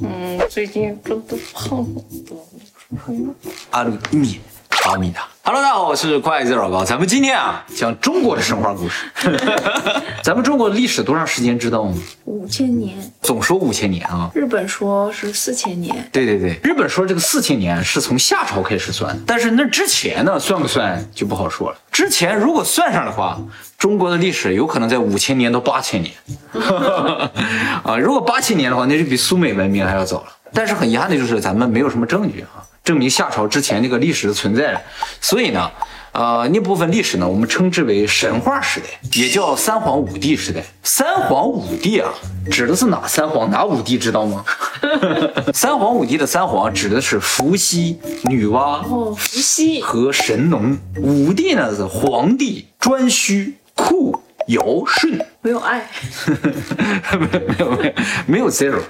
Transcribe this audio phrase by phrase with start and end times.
[0.00, 1.84] 嗯，最近真的胖
[3.04, 3.34] 很多。
[3.70, 4.40] 阿鲁米
[4.86, 9.06] 阿米达，Hello，大家好，我是筷子老高，咱们今天啊讲中国的神话故事。
[10.22, 11.94] 咱们中国历史多长时间知道吗？
[12.26, 12.96] 五千年，
[13.28, 14.30] 总说五千年啊。
[14.34, 16.08] 日本说是四千年。
[16.10, 21.76] 对对对，日本说这个四千年是从夏朝开始算，但是那之前呢，算不算就不好说了。
[21.92, 23.38] 之前如果算上的话，
[23.76, 26.14] 中国的历史有可能在五千年到八千年。
[27.84, 30.28] 啊，如果八千年的话，那就比苏美文明还要早了。
[30.54, 34.82] 但是很遗憾的就是咱们没有什么证据啊，证明夏朝之前那个历史的存在。
[35.20, 35.70] 所以呢，
[36.12, 38.86] 呃，那部分历史呢，我们称之为神话时代，
[39.20, 40.62] 也叫三皇五帝时代。
[40.82, 42.10] 三皇五帝啊，
[42.50, 44.44] 指的是哪三皇哪五帝知道吗？
[45.52, 50.76] 三皇五帝的三皇指的是伏羲、女娲哦，伏羲和神农。
[50.96, 54.20] 五帝呢是黄帝、颛顼、库。
[54.48, 55.86] 尧舜没有爱，
[57.20, 57.92] 没有没有没有
[58.26, 58.80] 没有 zero。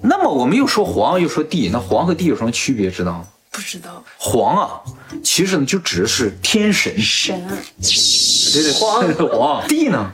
[0.00, 2.90] 那么我们又说皇又说帝，那皇和帝有什么区别？
[2.90, 3.24] 知道吗？
[3.52, 4.02] 不知道。
[4.16, 4.80] 黄啊，
[5.22, 6.98] 其实呢就指的是天神。
[6.98, 7.40] 神。
[8.52, 9.68] 对对，黄黄。
[9.68, 10.10] 帝呢？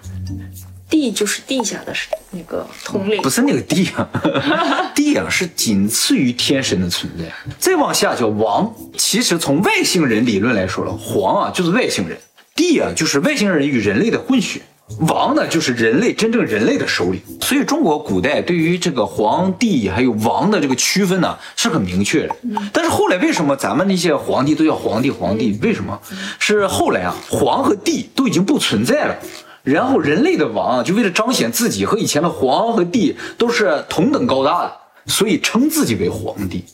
[0.90, 1.94] 地就是地下的
[2.30, 3.20] 那个统领。
[3.20, 4.08] 不是那个地啊，
[4.96, 7.24] 地啊是仅次于天神的存在。
[7.58, 8.74] 再往下叫王。
[8.96, 12.18] 其实从外星人理论来说了，黄啊就是外星人。
[12.54, 14.60] 地啊，就是外星人与人类的混血；
[15.00, 17.20] 王呢，就是人类真正人类的首领。
[17.40, 22.34] 所以中国古代对于这个皇帝还有王的这个区分呢，是很明确的。
[22.72, 25.10] 但是后来为什么咱们那些皇帝都叫皇帝？
[25.10, 25.98] 皇帝为什么？
[26.38, 29.16] 是后来啊，皇和帝都已经不存在了，
[29.62, 34.72] 然后人类的王就为了彰显自己和以前的皇和帝都是同等高大的，
[35.06, 36.64] 所以称自己为皇帝。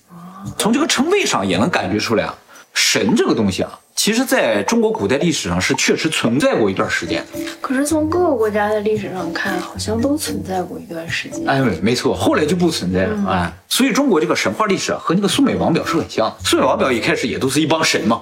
[0.57, 2.35] 从这个称谓上也能感觉出来啊，
[2.73, 3.81] 神这个东西啊。
[4.05, 7.39] 其实，在中国古代历史上是确实存在过一段时间的。
[7.59, 11.43] 可是从各个国家的历史上看，好像都存在过一段时间。
[11.49, 13.27] 哎，没错，后来就不存在了。
[13.27, 16.31] 哎，所以中国这个神话历史啊和那个苏美王表是很像。
[16.45, 18.21] 苏美王表一开始也都是一帮神嘛，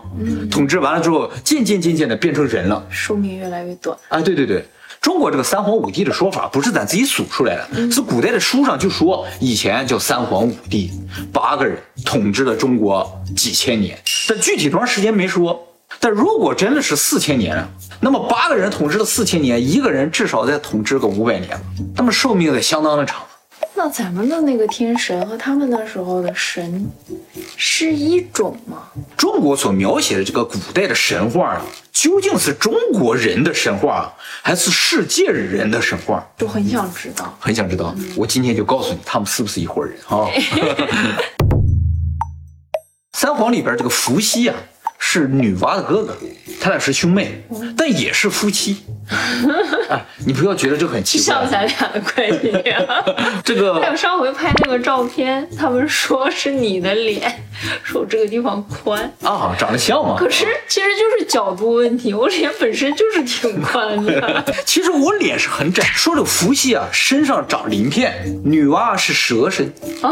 [0.48, 3.98] 统治完了之后，渐渐渐渐的变成人了，寿命越来越短。
[4.10, 4.64] 哎，对对对。
[5.00, 10.92] 中国这个三皇五帝的说法不是咱自己数出来的，是古代的书上就说以前叫三皇五帝，
[11.32, 15.60] 八个人统治了中国几千年，但具体多长时间没说。
[16.04, 17.64] 但如果真的是四千年，
[18.00, 21.56] 那么八个人统治了四千年，一个人至少再统治个五百年
[21.94, 23.22] 那么寿命得相当的长。
[23.76, 26.90] 那咱们的那个天神和他们那时候的神
[27.56, 28.88] 是一种吗？
[29.16, 36.26] 中国所描写的这个古代的神话啊，究竟是中国人的神话，还是世界人的神话？
[36.36, 37.94] 都很想知道，很想知道。
[38.16, 40.26] 我今天就告诉你，他们是不是一伙人啊？
[43.16, 44.56] 三皇里边这个伏羲啊。
[45.04, 46.16] 是女娲的哥哥，
[46.60, 47.42] 他俩是兄妹，
[47.76, 48.76] 但也是夫妻。
[49.90, 52.52] 哎，你不要觉得这很奇怪，像咱俩的关系。
[53.44, 57.44] 这个还有上回拍那个照片，他们说是你的脸，
[57.82, 60.14] 说我这个地方宽啊，长得像吗？
[60.16, 64.44] 可是其实就是角度问题，我脸本身就是挺宽的。
[64.64, 65.82] 其实我脸是很窄。
[65.82, 69.66] 说这伏羲啊，身上长鳞片，女娲是蛇身
[70.00, 70.08] 啊，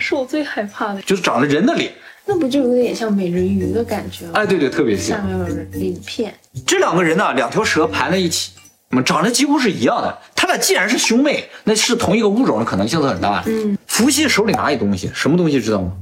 [0.00, 1.92] 是我最害怕的，就是长了人的脸。
[2.28, 4.32] 那不就有点像美人鱼的感觉吗？
[4.34, 5.18] 哎，对对，特别像。
[5.18, 5.46] 下面有
[5.78, 6.34] 鳞片。
[6.66, 8.50] 这两个人呢，两条蛇盘在一起，
[9.04, 10.18] 长得几乎是一样的。
[10.34, 13.50] 他俩既然是兄妹，那是同一个物种的可能性都很大的。
[13.52, 13.78] 嗯。
[13.86, 15.92] 伏羲手里拿一东西，什么东西知道吗？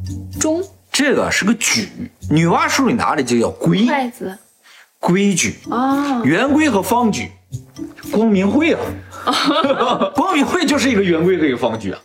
[0.41, 0.63] 钟。
[0.91, 1.89] 这个是个矩。
[2.31, 3.85] 女娲手里拿的就叫规。
[3.85, 4.39] 筷子。
[4.99, 6.23] 规矩啊。
[6.25, 7.31] 圆规和方矩。
[8.11, 8.81] 光明会啊。
[10.15, 12.01] 光明会就是一个圆规和一个方矩啊。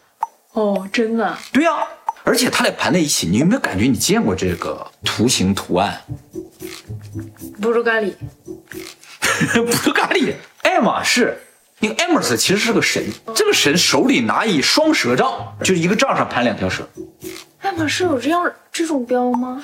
[0.53, 1.37] 哦，真的。
[1.53, 1.71] 对呀。
[2.23, 5.99] 而且它俩盘在一起，你有没有感觉你见过这个图形图案？
[7.61, 8.13] 布鲁咖喱，
[9.53, 11.37] 布鲁咖喱，爱马仕，
[11.79, 13.03] 那个爱马仕其实是个神，
[13.33, 16.87] 这个神手里拿一双蛇杖，就是一个杖上盘两条蛇。
[17.59, 19.63] 爱马仕有这样这种标吗？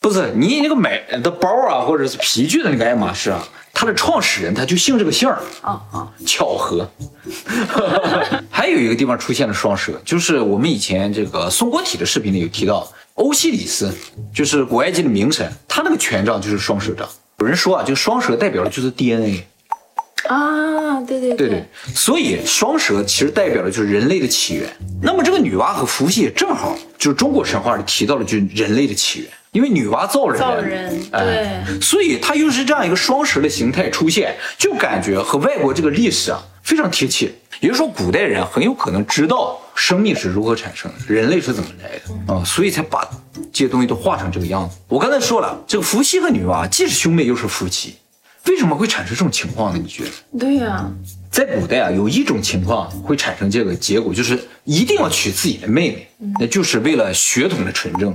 [0.00, 3.46] 不是，你那个买的包啊，或者是皮具的那个爱马仕啊。
[3.78, 6.88] 他的创始人他就姓这个姓儿啊啊，巧合。
[8.50, 13.94] 还有一个地方出现了双蛇，就是我们以前这个松果体的视频里有提到，欧西里斯
[14.34, 17.06] 就是古埃及的名神，他那个权杖就是双蛇杖。
[17.40, 19.44] 有人说啊，就双蛇代表的就是 DNA
[20.26, 24.74] 啊，对对对对，所以双蛇其实代表的就是人类的起源。
[25.02, 29.28] 那么这个女娲和伏羲正好就是中国神话里提到了，就是人类的起源。
[29.56, 37.32] 因为女娲造人，造人对，所以它又是这样一个双蛇的形态出现，就感觉和外国这个历史啊非常贴切。
[37.60, 43.08] 也就是说，古代人很有可能知道生命是如何产生的，人类是怎么来的啊，所以才把
[43.50, 44.76] 这些东西都画成这个样子。
[44.88, 47.94] 我刚才说了，这个伏羲和女娲既是兄妹又是夫妻，
[48.44, 49.80] 为什么会产生这种情况呢？
[49.82, 50.10] 你觉得？
[50.38, 50.86] 对呀、
[51.30, 56.08] 在古代啊，有一种情况会产生这个结果，就是一定要娶自己的妹妹，
[56.38, 58.14] 那就是为了血统的纯正。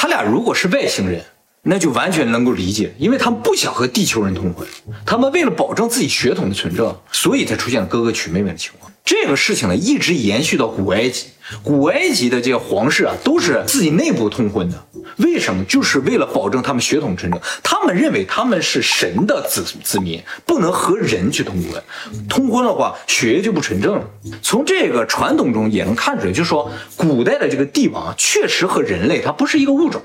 [0.00, 1.20] 他俩如果是外星人，
[1.62, 4.64] 那就完全能够理解，因为他们不想和地球人通婚，
[5.04, 8.92] 他们为了保证自己血统的纯正，所以才出现了哥哥娶妹妹的情况。
[9.08, 11.28] 这个事情呢，一直延续到古埃及。
[11.62, 14.84] 古埃及的这些皇室啊，都是自己内部通婚的。
[15.16, 15.64] 为什么？
[15.64, 17.40] 就是为了保证他们血统纯正。
[17.62, 21.82] 他们认为他们是神的子子民，不能和人去通婚。
[22.28, 24.04] 通婚的话，血液就不纯正了。
[24.42, 30.02] 从这个传统中也能看出来，就是说古代的这个帝王，确实和人类它不是一个物种。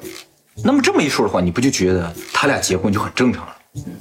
[0.63, 3.53] 那么这么一说的话，你不就觉得他俩结婚就很正常了？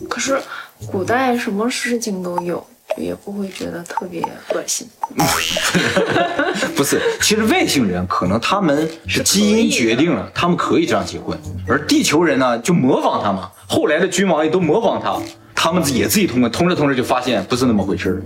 [0.08, 0.40] 可是
[0.86, 2.64] 古代什么事情都有，
[2.96, 4.86] 也不会觉得特别恶心。
[6.76, 13.50] 不是，其实外星人可能他们是基因决定了，他们可以这样结婚，而地球人呢就模仿他嘛。
[13.66, 15.18] 后来的君王也都模仿他，
[15.54, 18.22] 他们也自己通过，通着通着就发现不是那么回事儿。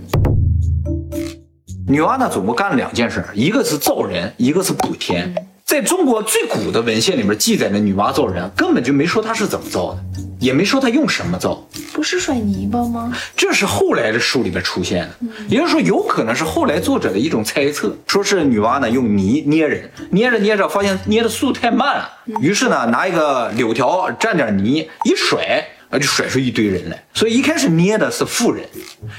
[1.87, 5.33] 女娲呢，总共干了两件事儿，一个是造人，一个是补天。
[5.63, 10.03] 在中国最古的文献里面记载的女娲造人，根本就没说她是怎么造的，
[10.39, 11.67] 也没说他用什么造。
[11.93, 13.11] 不是甩泥巴吗？
[13.35, 27.03] 这是后来的书里边出现的，也就是说，有可能是后来作者的一种猜测，说是女娲呢用泥捏人，捏着捏着发现捏的速度太慢了，于是呢拿一个柳条蘸点泥一甩，啊就甩出一堆人来。
[27.13, 28.63] 所以一开始捏的是富人，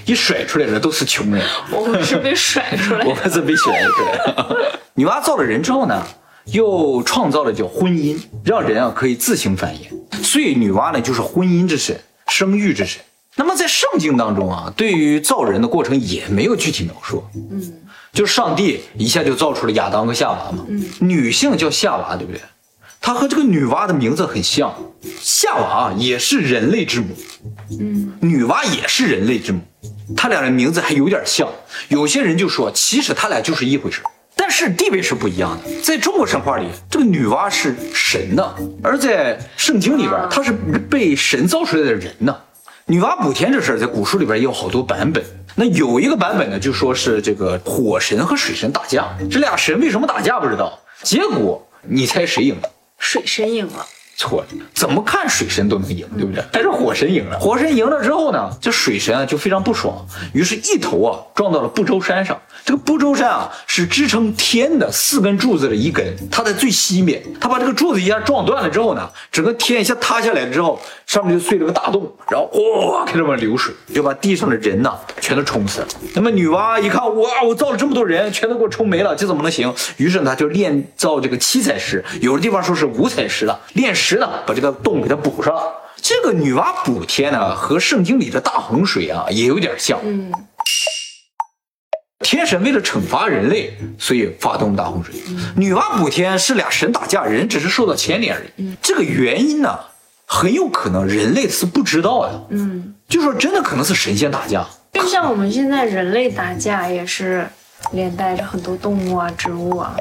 [0.06, 1.44] 一甩出来的都是穷人。
[1.72, 4.56] 我们是被 甩出来的我们是被甩出来的。
[4.94, 6.06] 女娲造了人之后呢，
[6.52, 9.97] 又创造了叫婚姻，让人啊可以自行繁衍。
[10.28, 13.00] 所以女娲呢就是婚姻之神，生育之神。
[13.34, 17.24] 那么在圣经当中啊，对于造人的过程也没有具体描述。
[17.34, 17.72] 嗯，
[18.12, 20.66] 就是上帝一下就造出了亚当和夏娃嘛。
[20.68, 22.42] 嗯，女性叫夏娃，对不对？
[23.00, 24.74] 她和这个女娲的名字很像，
[25.18, 27.06] 夏娃啊也是人类之母。
[27.80, 29.60] 嗯，女娲也是人类之母，
[30.14, 31.48] 他俩的名字还有点像。
[31.88, 34.10] 有些人就说，其实他俩就是一回事儿
[34.48, 35.82] 但是地位是不一样的。
[35.82, 40.50] 在中国神话里，这个女娲是神呢，而在圣经里边，她是
[40.88, 42.34] 被神造出来的人呢。
[42.86, 45.22] 女娲补天这事儿，在古书里边也有好多版本。
[45.54, 50.80] 那有一个版本呢，就说是这个火神和水神打架，这俩神为什么打架不知道。
[51.02, 52.70] 结果你猜谁赢了？
[52.98, 53.86] 水神赢了。
[54.18, 56.44] 错了，怎么看水神都能赢，对不对？
[56.50, 60.04] 但是火神赢了，火神赢了之后呢，这水神啊就非常不爽，
[60.34, 62.36] 于是一头啊撞到了不周山上。
[62.64, 72.46] 这个不周山啊是支撑天的四根柱子的一根，它在最西面，他把这个柱子一下撞断了之后呢，整个天一下塌下来了之后，上面就碎了个大洞，然后
[72.90, 75.88] 哇开始往流水，就把地上的人呐全都冲死了。
[76.14, 79.72] 那么女娲一看，哇，我造了这么多人，全都给我冲没了，这怎么能行？
[79.96, 85.62] 于是呢，就炼造这个七彩石，有的地方说是五彩石了，炼石呢把这个洞给它补上了。
[86.00, 89.98] 这个女娲补天呢，和圣经里的大洪水啊也有点像。
[90.04, 90.32] 嗯，
[92.20, 95.14] 天神为了惩罚人类，所以发动大洪水。
[95.56, 98.76] 女娲补天是俩神打架，人只是受到牵连而已。
[98.80, 99.78] 这个原因呢，
[100.24, 102.46] 很有可能人类是不知道的。
[102.50, 104.64] 嗯，就说真的可能是神仙打架。
[104.92, 107.48] 就像我们现在人类打架也是
[107.92, 109.96] 连带着很多动物啊、植物啊，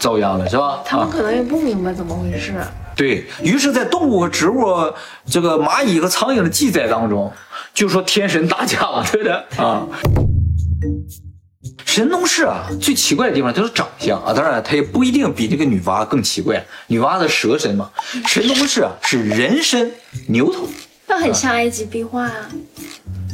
[0.00, 0.80] 遭殃了是吧？
[0.84, 2.54] 他们啊，可能也不明白怎么回事。
[2.96, 4.92] 对于是，在动物和植物
[5.24, 7.32] 这个蚂蚁和苍蝇的记载当中，
[7.72, 9.32] 就说天神打架嘛，对不对
[9.62, 9.86] 啊？
[11.84, 16.64] 神农氏啊，最奇怪的地方就是长相啊，当然他也不一定比这个女娲更奇怪。
[16.86, 17.90] 女娲的蛇身嘛，
[18.26, 19.92] 神农氏啊是人身
[20.28, 20.68] 牛头
[21.06, 22.48] 那很像埃及壁画啊。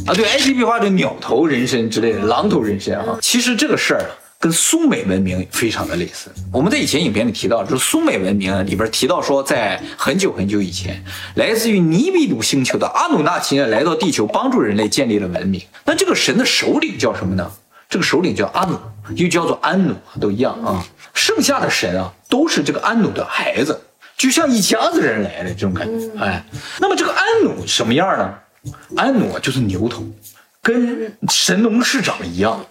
[0.06, 3.18] 啊，对，埃及壁画的鸟头人身之类的，狼头人身啊。
[3.20, 4.10] 其实这个事儿啊，
[4.46, 6.30] 跟苏美文明非常的类似。
[6.52, 11.02] 我们在以前影片里提到，就是苏美文明啊里边提到说，在很久很久以前，
[11.34, 15.60] 来自于尼比鲁星球的阿努纳奇呢来到地球，帮助人类建立了文明。
[15.84, 17.50] 那这个神的首领叫什么呢？
[17.88, 18.78] 这个首领叫阿努，
[19.16, 20.86] 又叫做安努，都一样啊。
[21.12, 23.80] 剩下的神啊，都是这个安努的孩子，
[24.16, 26.08] 就像一家子人来了这种感觉。
[26.20, 26.46] 哎，
[26.78, 28.32] 那么这个安努什么样呢？
[28.96, 30.04] 安努啊，就是牛头，
[30.62, 32.64] 跟神农氏长得一样。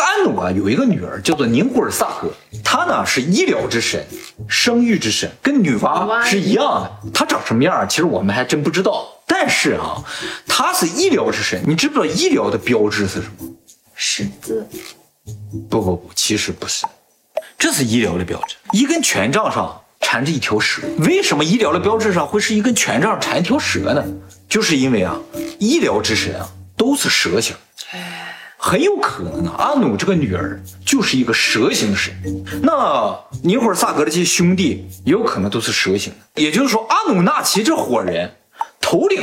[0.00, 2.32] 这个安努啊，有一个女儿叫做宁古尔萨格，
[2.64, 4.02] 她呢是医疗之神、
[4.48, 7.10] 生育之神，跟女娲是一样的。
[7.12, 9.06] 她长什么样儿，其实我们还真不知道。
[9.26, 10.02] 但是啊，
[10.46, 13.46] 她是医疗之神，你知不知道医疗的标志是什么？
[13.94, 14.66] 十字，
[15.68, 16.86] 不不不，其实不是，
[17.58, 18.56] 这是医疗的标志。
[18.72, 24.02] 一根权杖上缠着一条蛇，为什么医疗的标志上会是一根权杖缠一条蛇呢？
[24.48, 25.20] 就是因为啊，
[25.58, 27.54] 医疗之神啊都是蛇形，
[28.62, 32.12] 很有可能啊，阿努这个女儿就是一个蛇形神。
[32.62, 38.30] 那尼霍尔萨格的这些兄弟也有可能都是蛇形的，也就是说，阿努纳奇这伙人
[38.78, 39.22] 头领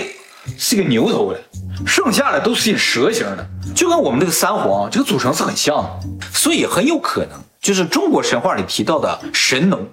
[0.58, 1.40] 是个牛头的，
[1.86, 9.88] 剩下的都是些蛇形的，就跟我们这个三皇这个组成是很像的，所以很有可能就是中国神话里提到的神农，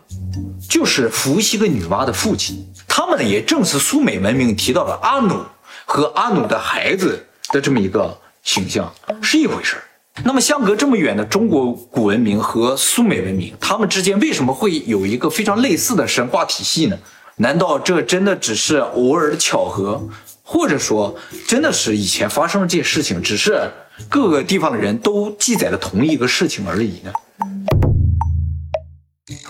[0.71, 5.39] 就是伏羲和女娲的父亲，他们呢也正是苏美文明提到了阿努
[5.85, 9.83] 和阿努的孩子的这么一个形象，是一回事儿。
[10.23, 16.97] 那么相隔这么远的中国古文明和苏美文明，他们之间为什么会有一个非常类似的神话体系呢？
[17.39, 20.09] 难道这真的只是偶尔的巧合，
[20.45, 21.17] 或者说
[21.49, 23.69] 真的是以前发生了这些事情，只是
[24.09, 27.13] 各个地方的人都记载了同一个事情而已呢？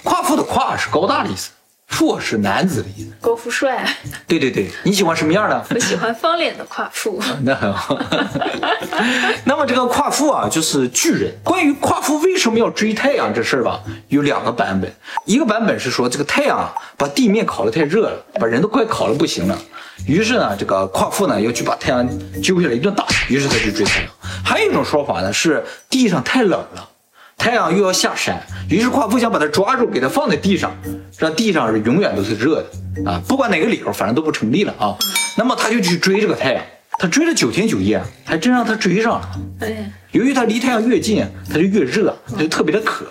[0.03, 1.51] 夸父的夸是高大的意思，
[1.89, 3.13] 父是男子的意思。
[3.21, 3.87] 高富帅，
[4.27, 5.65] 对对对，你喜欢什么样的？
[5.71, 7.23] 我喜欢方脸的夸父。
[7.43, 7.99] 那很好。
[9.45, 11.33] 那么这个夸父啊，就是巨人。
[11.43, 14.93] 关于夸父为什么要追太阳这事儿吧，有两个版本。
[15.25, 19.59] 一个版本是说，这个太阳啊，把地面烤得太热了，把人都快烤得不行了。
[20.07, 22.07] 于是呢，这个夸父呢要去把太阳
[22.43, 24.11] 揪下来一顿打，于是他去追太阳。
[24.45, 26.89] 还有一种说法呢，是地上太冷了。
[27.45, 30.75] 太阳又要下山，于是夸父想把它抓住，给它放在地上，
[31.19, 33.21] 让地上是永远都是热的啊！
[33.29, 34.97] 不管哪个理由，反正都不成立了啊。
[35.37, 36.65] 那么他就去追这个太阳，
[36.99, 39.31] 他追了九天九夜，还真让他追上了。
[39.61, 43.05] 哎，由于他离太阳越近，他就越热，他就特别的渴，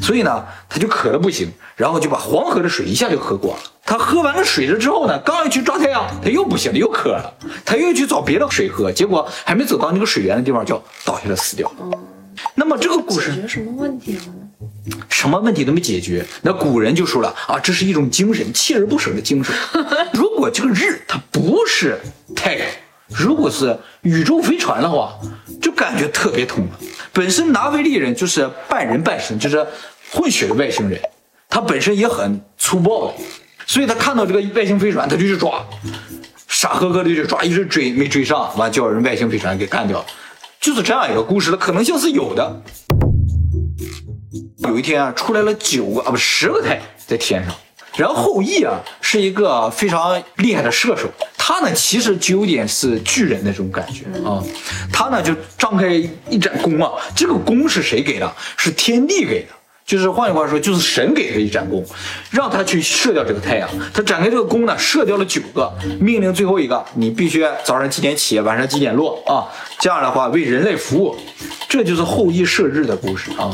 [0.00, 3.62] 所以呢，他就渴的不行，然后就把黄河的水一下就喝光了。
[3.84, 7.30] 他喝完了水了之后呢，刚要去抓太阳，他又不行了，又渴了，
[7.66, 11.98] 他又去找别的水喝，结果还没走到那个水源的地方，就倒下来死掉了。
[12.54, 14.98] 那么这个故事解决什么问题了呢？
[15.08, 16.24] 什么问题都没解决。
[16.42, 19.54] 那古人就说了啊，这是一种精神，锲而不舍的精神。
[20.12, 21.98] 如果这个日它不是
[22.36, 22.66] 太阳，
[23.08, 25.18] 如果是宇宙飞船的话，
[25.60, 26.78] 就感觉特别痛了。
[27.12, 29.66] 本身拿维利人就是半人半神，就是
[30.12, 31.00] 混血的外星人，
[31.48, 33.14] 他本身也很粗暴的，
[33.66, 35.64] 所以他看到这个外星飞船，他就去抓，
[36.48, 40.06] 傻呵呵的就抓，一直追没追上，完叫人外星飞船给干掉了。
[40.64, 42.62] 就是这样一个故事的可能性是有的。
[44.60, 47.54] 有一天啊，出来了九个啊不十个太阳在天上，
[47.98, 51.06] 然后后羿啊是一个非常厉害的射手，
[51.36, 54.42] 他呢其实就有点是巨人那种感觉啊，
[54.90, 55.88] 他呢就张开
[56.30, 58.34] 一盏弓啊，这个弓是谁给的？
[58.56, 59.48] 是天帝给的。
[59.86, 61.84] 就是换句话说，就是神给他一盏弓，
[62.30, 63.68] 让他去射掉这个太阳。
[63.92, 69.44] 他展开这个弓呢，射掉了九个，命令最后一个，你必须早上几点起，晚上几点落啊？
[69.78, 71.14] 这样的话为人类服务。
[71.68, 73.50] 这就是后羿射日的故事啊。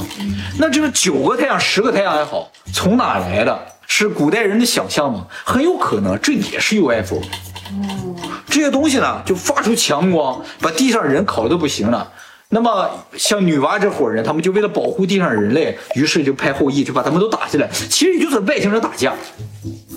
[0.58, 3.58] 那这个九个太阳、十个太阳也好，从哪来的？
[3.86, 5.26] 是古代人的想象吗？
[5.44, 7.16] 很有可能，这也是 UFO。
[7.16, 8.14] 哦，
[8.48, 12.08] 这些东西呢，就发出强光，把地上人烤的都不行了。
[12.52, 17.68] 那么像女娲这伙人，他们就为了保护地上人类，于是就派后羿去把他们都打下来。
[17.72, 19.14] 其实也就是外星人打架。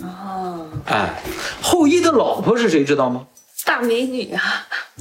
[0.04, 1.22] 哦，哎，
[1.62, 3.26] 后羿的老婆是谁知道吗？
[3.66, 4.42] 大美女啊，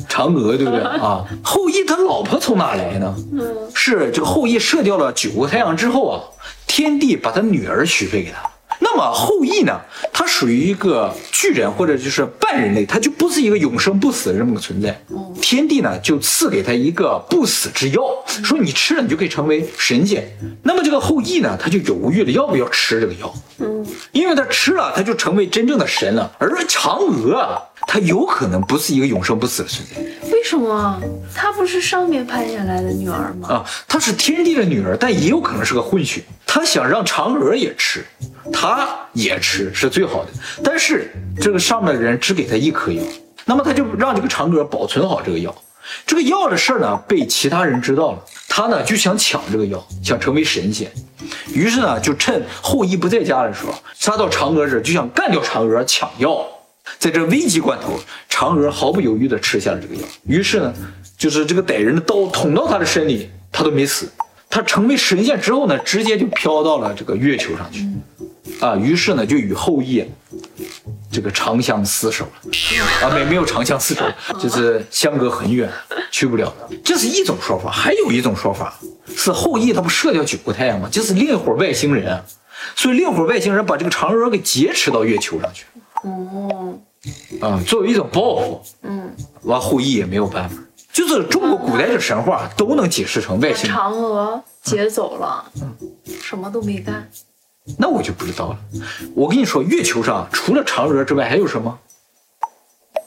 [0.09, 1.25] 嫦娥，对不对啊？
[1.45, 3.15] 后羿他老婆从哪来呢？
[3.33, 6.23] 嗯，是这个后羿射掉了九个太阳之后啊，
[6.67, 8.49] 天帝把他女儿许配给他。
[8.85, 9.81] 那么后羿呢？
[10.13, 15.01] 他属于一个巨人，或者就是半人类，他就不是一个永生不死的这么个存在。
[15.41, 20.29] 天帝呢就赐给他一个不死之药，说你吃了你就可以成为神仙。
[20.65, 23.33] 那么这个后羿呢，他就犹豫了，要不要吃这个药？
[23.59, 26.31] 嗯，因为他吃了，他就成为真正的神了。
[26.39, 30.22] 而嫦娥，她有可能不是一个永生不死的存在。
[30.43, 31.01] 为什么？
[31.33, 33.49] 她不是上面派下来的女儿吗？
[33.49, 36.21] 啊，她是天帝的女儿，但也有可能是个混血。
[36.45, 38.05] 他想让嫦娥也吃，
[38.53, 40.31] 他也吃是最好的。
[40.65, 43.01] 但是这个上面的人只给他一颗药，
[43.45, 45.55] 那么他就让这个嫦娥保存好这个药。
[46.05, 48.19] 这个药的事儿呢，被其他人知道了，
[48.49, 50.91] 他呢就想抢这个药，想成为神仙。
[51.55, 56.45] 于是呢，就趁后羿不在家的时候，杀到嫦娥这，就想干掉嫦娥，抢药。
[56.99, 57.99] 在这危急关头，
[58.31, 60.03] 嫦娥毫不犹豫地吃下了这个药。
[60.27, 60.75] 于是呢，
[61.17, 64.09] 就是这个歹人的刀捅到他的身里，他都没死。
[64.51, 67.87] 他成为神仙之后呢，直接就飘到了这个月球上去，
[68.61, 70.07] 啊，于是呢就与后羿
[71.11, 74.05] 这个长相厮守了，啊，没没有长相厮守，
[74.39, 75.71] 就是相隔很远，
[76.11, 76.55] 去不了。
[76.85, 78.79] 这是一种说法，还有一种说法
[79.17, 80.87] 是后羿他不射掉九个太阳吗？
[80.93, 82.23] 就是另一伙外星人，
[82.77, 85.65] 所以另一伙外星人把这个嫦娥给劫持到月球上去。
[86.03, 86.62] 哦，
[87.41, 90.57] 啊，作为一种报复，嗯，完后羿也没有办法。
[90.93, 93.71] 就是中国古代的神话都能解释成外星。
[93.71, 95.77] 嫦娥劫走了，嗯
[96.21, 97.09] 什么都没干。
[97.79, 98.59] 那我就不知道了。
[99.15, 101.79] 我跟你说，月球上除了嫦娥之外还有什么？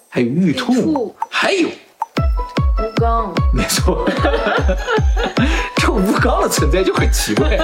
[0.09, 3.33] 还有玉兔，还有吴刚。
[3.53, 4.09] 没错，
[5.77, 7.57] 这吴刚的存在就很奇怪。